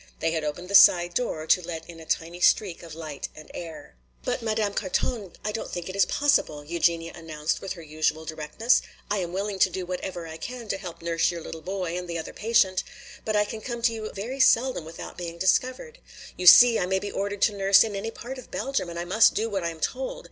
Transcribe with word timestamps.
They 0.19 0.31
had 0.31 0.43
opened 0.43 0.67
the 0.67 0.73
side 0.73 1.13
door 1.13 1.45
to 1.45 1.61
let 1.61 1.87
in 1.87 1.99
a 1.99 2.07
tiny 2.07 2.39
streak 2.39 2.81
of 2.81 2.95
light 2.95 3.29
and 3.35 3.51
air. 3.53 3.97
"But, 4.25 4.41
Madame 4.41 4.73
Carton, 4.73 5.33
I 5.45 5.51
don't 5.51 5.69
think 5.69 5.87
it 5.89 5.95
is 5.95 6.07
possible," 6.07 6.63
Eugenia 6.65 7.11
announced 7.13 7.61
with 7.61 7.73
her 7.73 7.83
usual 7.83 8.25
directness. 8.25 8.81
"I 9.11 9.19
am 9.19 9.31
willing 9.31 9.59
to 9.59 9.69
do 9.69 9.85
whatever 9.85 10.25
I 10.27 10.37
can 10.37 10.67
to 10.69 10.77
help 10.79 11.03
nurse 11.03 11.29
your 11.29 11.41
little 11.41 11.61
boy 11.61 11.95
and 11.95 12.07
the 12.07 12.17
other 12.17 12.33
patient, 12.33 12.83
but 13.25 13.35
I 13.35 13.45
can 13.45 13.61
come 13.61 13.83
to 13.83 13.93
you 13.93 14.11
very 14.11 14.39
seldom 14.39 14.85
without 14.85 15.19
being 15.19 15.37
discovered. 15.37 15.99
You 16.35 16.47
see, 16.47 16.79
I 16.79 16.87
may 16.87 16.97
be 16.97 17.11
ordered 17.11 17.43
to 17.43 17.53
nurse 17.53 17.83
in 17.83 17.95
any 17.95 18.09
part 18.09 18.39
of 18.39 18.49
Belgium 18.49 18.89
and 18.89 18.97
I 18.97 19.05
must 19.05 19.35
do 19.35 19.51
what 19.51 19.63
I 19.63 19.69
am 19.69 19.79
told. 19.79 20.19